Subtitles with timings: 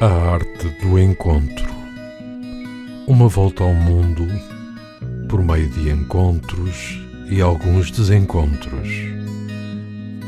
[0.00, 1.72] A arte do encontro.
[3.06, 4.26] Uma volta ao mundo
[5.28, 7.00] por meio de encontros
[7.30, 8.88] e alguns desencontros.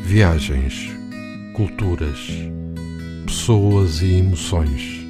[0.04, 0.88] Viagens,
[1.54, 2.30] culturas,
[3.26, 5.04] pessoas e emoções.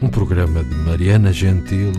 [0.00, 1.92] Um programa de Mariana Gentil,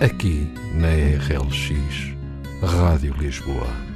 [0.00, 2.14] aqui na RLX,
[2.62, 3.93] Rádio Lisboa.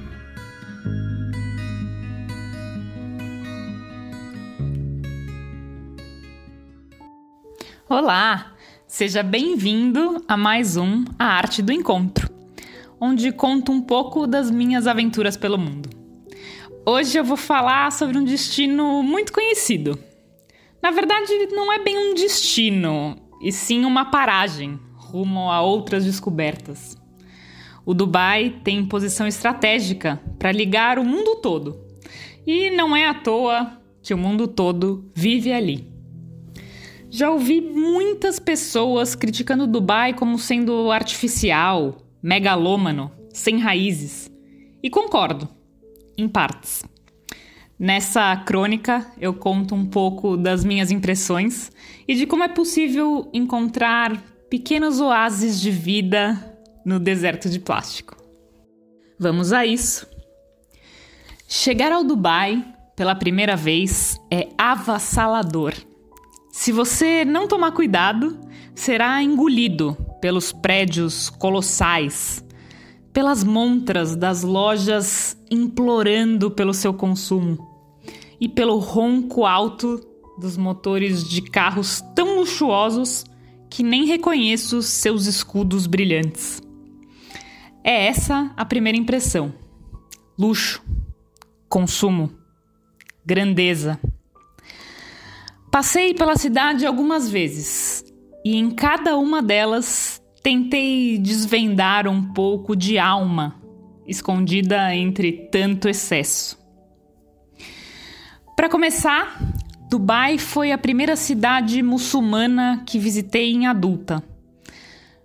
[7.91, 8.53] Olá,
[8.87, 12.29] seja bem-vindo a mais um A Arte do Encontro,
[13.01, 15.89] onde conto um pouco das minhas aventuras pelo mundo.
[16.85, 19.99] Hoje eu vou falar sobre um destino muito conhecido.
[20.83, 26.95] Na verdade, não é bem um destino, e sim uma paragem rumo a outras descobertas.
[27.87, 31.81] O Dubai tem posição estratégica para ligar o mundo todo,
[32.47, 35.88] e não é à toa que o mundo todo vive ali.
[37.11, 44.31] Já ouvi muitas pessoas criticando Dubai como sendo artificial, megalômano, sem raízes.
[44.83, 45.49] E concordo,
[46.17, 46.85] em partes.
[47.79, 51.73] Nessa crônica, eu conto um pouco das minhas impressões
[52.07, 54.21] e de como é possível encontrar
[54.51, 58.17] pequenos oásis de vida no deserto de plástico.
[59.19, 60.07] Vamos a isso!
[61.47, 62.63] Chegar ao Dubai
[62.95, 65.88] pela primeira vez é avassalador.
[66.51, 68.39] Se você não tomar cuidado,
[68.75, 72.45] será engolido pelos prédios colossais,
[73.13, 77.67] pelas montras das lojas implorando pelo seu consumo
[78.41, 80.01] e pelo ronco alto
[80.39, 83.25] dos motores de carros tão luxuosos
[83.69, 86.63] que nem reconheço seus escudos brilhantes.
[87.83, 89.53] É essa a primeira impressão:
[90.39, 90.83] luxo,
[91.69, 92.31] consumo,
[93.25, 93.99] grandeza.
[95.79, 98.05] Passei pela cidade algumas vezes
[98.45, 103.63] e em cada uma delas tentei desvendar um pouco de alma
[104.05, 106.59] escondida entre tanto excesso.
[108.57, 109.41] Para começar,
[109.89, 114.21] Dubai foi a primeira cidade muçulmana que visitei em adulta.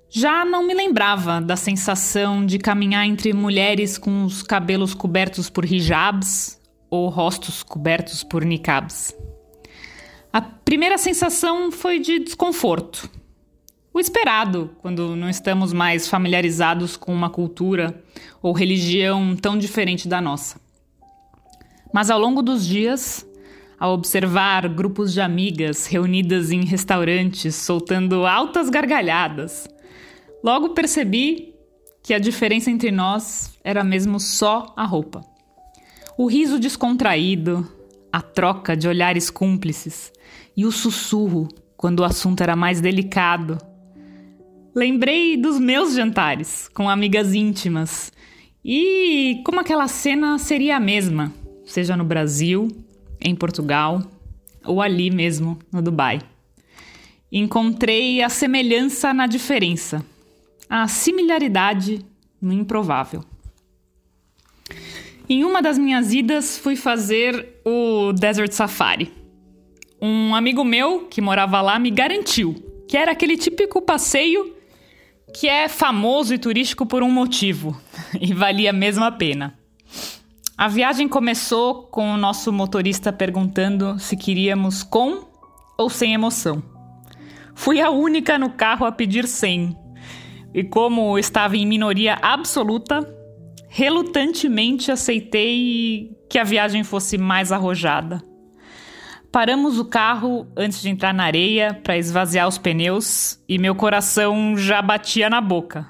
[0.08, 5.66] Já não me lembrava da sensação de caminhar entre mulheres com os cabelos cobertos por
[5.66, 9.16] hijabs ou rostos cobertos por niqabs.
[10.34, 13.08] A primeira sensação foi de desconforto.
[13.94, 18.04] O esperado, quando não estamos mais familiarizados com uma cultura
[18.42, 20.60] ou religião tão diferente da nossa.
[21.94, 23.24] Mas ao longo dos dias,
[23.80, 29.68] ao observar grupos de amigas reunidas em restaurantes soltando altas gargalhadas,
[30.44, 31.54] logo percebi
[32.02, 35.24] que a diferença entre nós era mesmo só a roupa.
[36.18, 37.72] O riso descontraído,
[38.14, 40.14] a troca de olhares cúmplices
[40.56, 43.58] e o sussurro quando o assunto era mais delicado.
[44.76, 48.12] Lembrei dos meus jantares com amigas íntimas
[48.64, 51.34] e como aquela cena seria a mesma,
[51.66, 52.68] seja no Brasil,
[53.20, 54.04] em Portugal
[54.64, 56.22] ou ali mesmo no Dubai.
[57.32, 60.06] Encontrei a semelhança na diferença,
[60.70, 62.06] a similaridade
[62.40, 63.26] no improvável.
[65.30, 69.12] Em uma das minhas idas, fui fazer o Desert Safari.
[70.02, 72.56] Um amigo meu que morava lá me garantiu
[72.90, 74.54] que era aquele típico passeio
[75.34, 77.80] que é famoso e turístico por um motivo
[78.20, 79.58] e valia mesmo a pena.
[80.58, 85.26] A viagem começou com o nosso motorista perguntando se queríamos com
[85.78, 86.62] ou sem emoção.
[87.56, 89.76] Fui a única no carro a pedir sem.
[90.54, 93.02] E como estava em minoria absoluta,
[93.76, 98.24] relutantemente aceitei que a viagem fosse mais arrojada.
[99.32, 104.56] Paramos o carro antes de entrar na areia para esvaziar os pneus e meu coração
[104.56, 105.88] já batia na boca.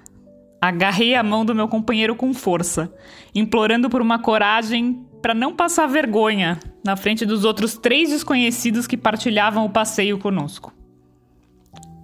[0.61, 2.89] Agarrei a mão do meu companheiro com força,
[3.35, 8.95] implorando por uma coragem para não passar vergonha na frente dos outros três desconhecidos que
[8.95, 10.73] partilhavam o passeio conosco.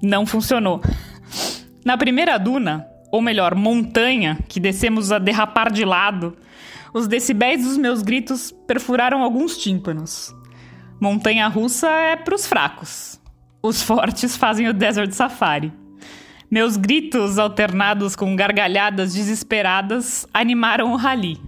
[0.03, 0.81] Não funcionou.
[1.85, 6.37] Na primeira duna, ou melhor, montanha, que descemos a derrapar de lado,
[6.93, 10.35] os decibéis dos meus gritos perfuraram alguns tímpanos.
[10.99, 13.19] Montanha russa é para os fracos.
[13.61, 15.71] Os fortes fazem o Desert Safari.
[16.49, 21.39] Meus gritos, alternados com gargalhadas desesperadas, animaram o rally.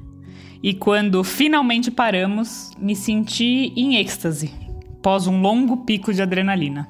[0.62, 4.54] E quando finalmente paramos, me senti em êxtase,
[5.02, 6.88] pós um longo pico de adrenalina.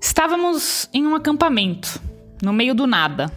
[0.00, 2.00] Estávamos em um acampamento,
[2.42, 3.30] no meio do nada.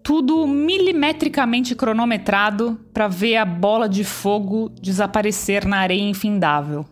[0.00, 6.86] Tudo milimetricamente cronometrado para ver a bola de fogo desaparecer na areia infindável.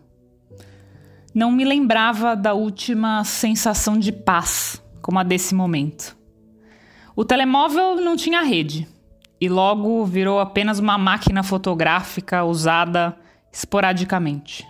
[1.33, 6.17] Não me lembrava da última sensação de paz como a desse momento.
[7.15, 8.85] O telemóvel não tinha rede
[9.39, 13.17] e logo virou apenas uma máquina fotográfica usada
[13.51, 14.67] esporadicamente.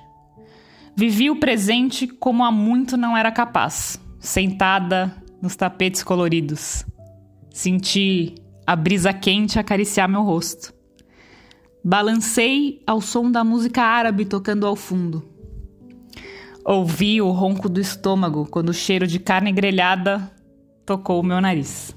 [0.95, 6.83] Vivi o presente como há muito não era capaz, sentada nos tapetes coloridos.
[7.51, 8.33] Senti
[8.65, 10.73] a brisa quente acariciar meu rosto.
[11.83, 15.23] Balancei ao som da música árabe tocando ao fundo.
[16.65, 20.31] Ouvi o ronco do estômago quando o cheiro de carne grelhada
[20.83, 21.95] tocou o meu nariz.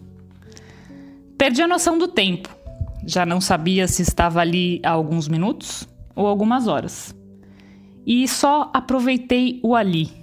[1.39, 2.55] Perdi a noção do tempo.
[3.07, 7.17] Já não sabia se estava ali há alguns minutos ou algumas horas.
[8.05, 10.18] E só aproveitei o ali,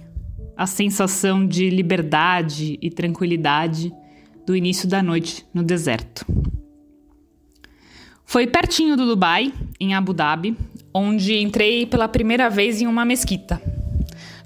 [0.56, 3.92] a sensação de liberdade e tranquilidade
[4.46, 6.24] do início da noite no deserto.
[8.24, 10.56] Foi pertinho do Dubai, em Abu Dhabi,
[10.92, 13.60] onde entrei pela primeira vez em uma mesquita.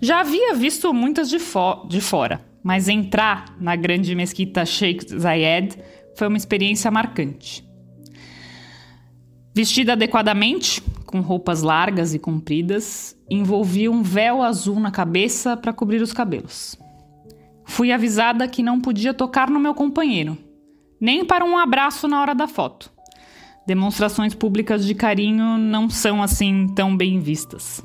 [0.01, 5.79] Já havia visto muitas de, fo de fora, mas entrar na grande mesquita Sheikh Zayed
[6.17, 7.65] foi uma experiência marcante.
[9.55, 16.01] Vestida adequadamente, com roupas largas e compridas, envolvia um véu azul na cabeça para cobrir
[16.01, 16.79] os cabelos.
[17.65, 20.39] Fui avisada que não podia tocar no meu companheiro,
[21.01, 22.93] nem para um abraço na hora da foto.
[23.67, 27.85] Demonstrações públicas de carinho não são assim tão bem vistas.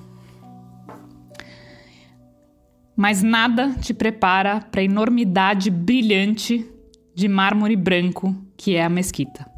[2.95, 6.63] Mas nada te prepara para a enormidade brilhante
[7.15, 9.54] de mármore branco que é a mesquita.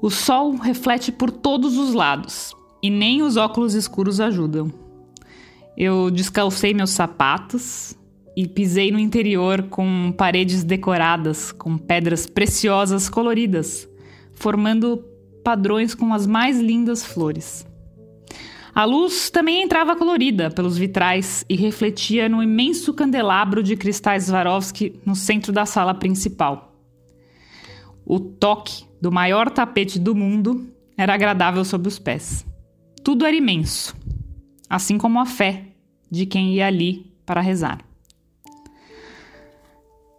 [0.00, 4.70] O sol reflete por todos os lados e nem os óculos escuros ajudam.
[5.76, 7.96] Eu descalcei meus sapatos,
[8.36, 13.88] e pisei no interior com paredes decoradas com pedras preciosas coloridas,
[14.34, 15.02] formando
[15.42, 17.66] padrões com as mais lindas flores.
[18.74, 25.00] A luz também entrava colorida pelos vitrais e refletia no imenso candelabro de cristais Swarovski
[25.02, 26.75] no centro da sala principal.
[28.08, 32.46] O toque do maior tapete do mundo era agradável sob os pés.
[33.02, 33.96] Tudo era imenso,
[34.70, 35.64] assim como a fé
[36.08, 37.80] de quem ia ali para rezar.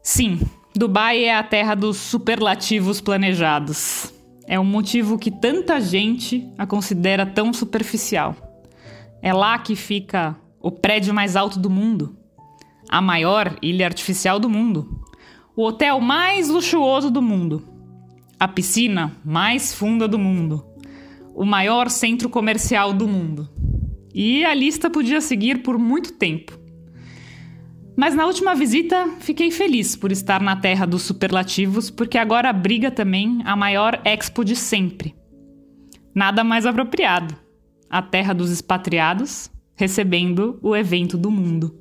[0.04, 0.42] Sim,
[0.75, 4.13] Dubai é a terra dos superlativos planejados.
[4.45, 8.36] É um motivo que tanta gente a considera tão superficial.
[9.22, 12.18] É lá que fica o prédio mais alto do mundo,
[12.89, 15.01] a maior ilha artificial do mundo,
[15.56, 17.76] o hotel mais luxuoso do mundo,
[18.39, 20.66] a piscina mais funda do mundo,
[21.34, 23.50] o maior centro comercial do mundo.
[24.13, 26.57] E a lista podia seguir por muito tempo.
[27.95, 32.92] Mas na última visita, fiquei feliz por estar na terra dos superlativos, porque agora abriga
[32.92, 35.16] também a maior expo de sempre.
[36.13, 37.36] Nada mais apropriado.
[37.89, 41.75] A terra dos expatriados, recebendo o evento do mundo.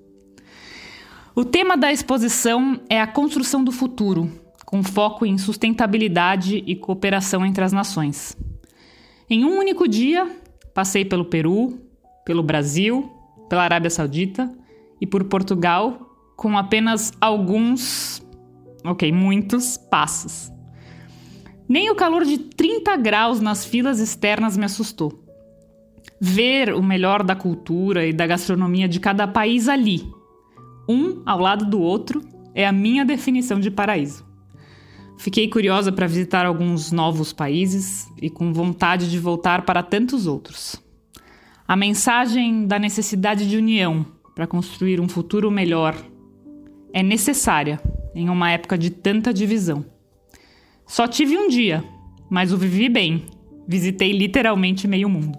[1.34, 4.30] O tema da exposição é a construção do futuro,
[4.66, 8.36] com foco em sustentabilidade e cooperação entre as nações.
[9.30, 10.28] Em um único dia,
[10.74, 11.80] passei pelo Peru,
[12.24, 13.10] pelo Brasil,
[13.48, 14.52] pela Arábia Saudita
[15.00, 18.22] e por Portugal com apenas alguns,
[18.84, 20.52] ok, muitos passos.
[21.68, 25.24] Nem o calor de 30 graus nas filas externas me assustou.
[26.20, 30.08] Ver o melhor da cultura e da gastronomia de cada país ali,
[30.88, 32.22] um ao lado do outro,
[32.54, 34.24] é a minha definição de paraíso.
[35.18, 40.76] Fiquei curiosa para visitar alguns novos países e com vontade de voltar para tantos outros.
[41.66, 45.96] A mensagem da necessidade de união para construir um futuro melhor
[46.92, 47.80] é necessária
[48.14, 49.84] em uma época de tanta divisão.
[50.86, 51.82] Só tive um dia,
[52.30, 53.24] mas o vivi bem.
[53.66, 55.36] Visitei literalmente meio mundo.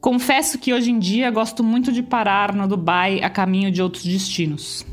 [0.00, 4.04] Confesso que hoje em dia gosto muito de parar no Dubai a caminho de outros
[4.04, 4.86] destinos.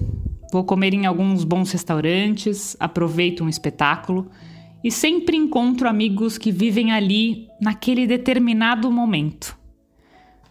[0.55, 4.31] Vou comer em alguns bons restaurantes, aproveito um espetáculo
[4.81, 9.59] e sempre encontro amigos que vivem ali naquele determinado momento.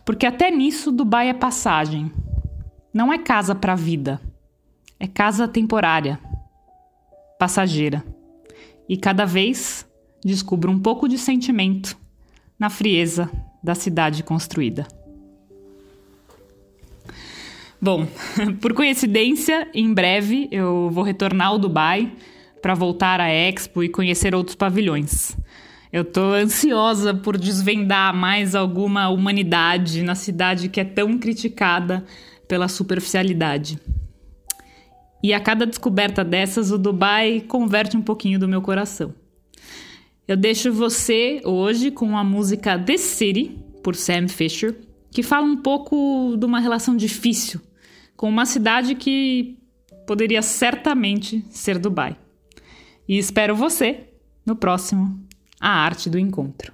[0.04, 2.12] Porque até nisso Dubai é passagem.
[2.92, 4.20] Não é casa para a vida
[5.00, 6.20] é casa temporária,
[7.38, 8.04] passageira.
[8.86, 9.86] E cada vez
[10.22, 11.96] descubro um pouco de sentimento
[12.58, 13.30] na frieza
[13.62, 14.86] da cidade construída.
[17.84, 18.06] Bom,
[18.62, 22.10] por coincidência, em breve eu vou retornar ao Dubai
[22.62, 25.36] para voltar à Expo e conhecer outros pavilhões.
[25.92, 32.06] Eu estou ansiosa por desvendar mais alguma humanidade na cidade que é tão criticada
[32.48, 33.78] pela superficialidade.
[35.22, 39.12] E a cada descoberta dessas, o Dubai converte um pouquinho do meu coração.
[40.26, 44.74] Eu deixo você hoje com a música The City, por Sam Fisher,
[45.10, 47.60] que fala um pouco de uma relação difícil
[48.16, 49.58] com uma cidade que
[50.06, 52.16] poderia certamente ser Dubai.
[53.08, 54.08] E espero você
[54.44, 55.18] no próximo
[55.60, 56.72] A Arte do Encontro.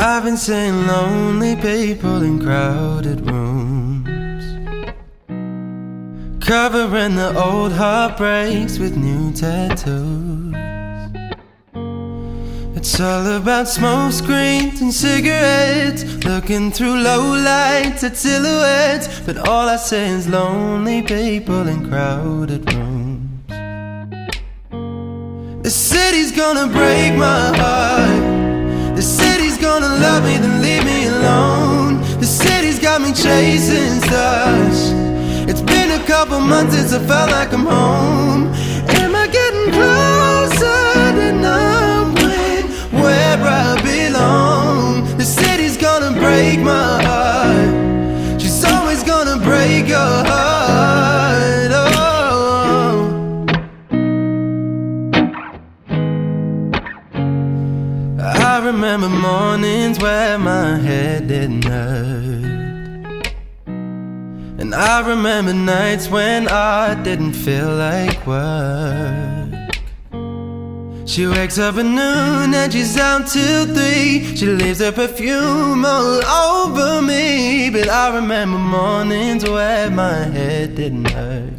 [0.00, 4.44] I've been seeing lonely people in crowded rooms,
[6.40, 10.67] covering the old heartbreaks with new tattoos.
[12.80, 19.08] It's all about smoke screens and cigarettes, looking through low lights at silhouettes.
[19.26, 23.42] But all I see is lonely people in crowded rooms.
[25.64, 28.94] The city's gonna break my heart.
[28.94, 32.00] The city's gonna love me, then leave me alone.
[32.20, 34.92] The city's got me chasing stars.
[35.50, 38.54] It's been a couple months since I felt like I'm home.
[65.08, 69.48] Remember nights when I didn't feel like work.
[71.06, 74.36] She wakes up at noon and she's out till three.
[74.36, 76.20] She leaves her perfume all
[76.52, 77.70] over me.
[77.70, 81.54] But I remember mornings where my head didn't hurt.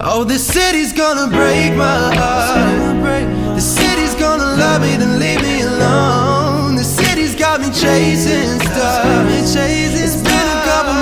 [0.00, 3.28] Oh, the city's gonna break my heart.
[3.54, 6.76] The city's gonna love me, then leave me alone.
[6.76, 9.18] The city's got me chasing stars.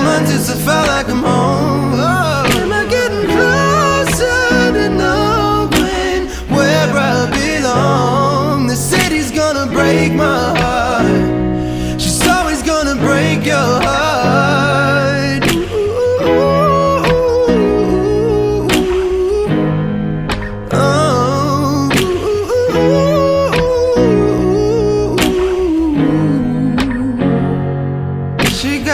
[0.09, 1.46] I it's a felt like I'm home.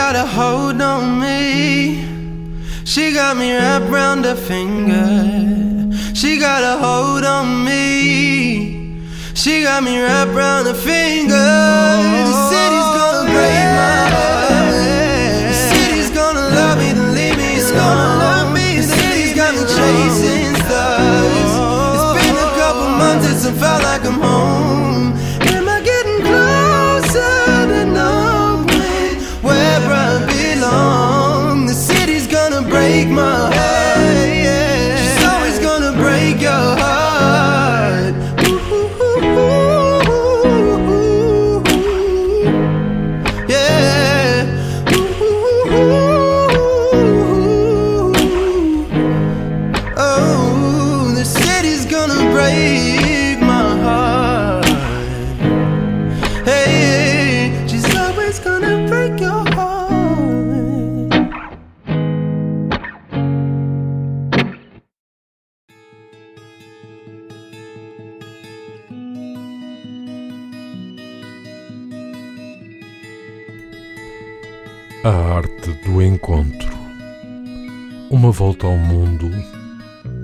[0.05, 2.03] Got a hold on me.
[2.83, 5.07] She got me wrapped round her finger.
[6.13, 8.99] She got a hold on me.
[9.33, 11.49] She got me wrapped round her finger.
[12.29, 14.73] The city's gonna break my heart.
[15.51, 17.49] The city's gonna love me, then leave me.
[17.61, 18.67] It's gonna love me.
[18.81, 21.51] The city's got me chasing stars.
[21.95, 24.72] It's been a couple months since I felt like I'm home.
[78.43, 79.31] Volta ao mundo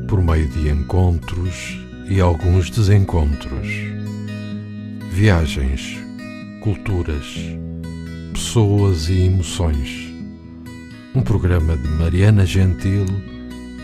[0.06, 3.66] por meio de encontros e alguns desencontros.
[5.10, 5.98] Viagens,
[6.62, 7.24] culturas,
[8.34, 10.14] pessoas e emoções.
[11.16, 13.06] Um programa de Mariana Gentil,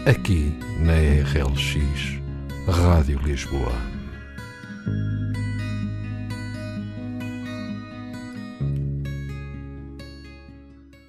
[0.06, 2.20] aqui na RLX,
[2.68, 3.95] Rádio Lisboa.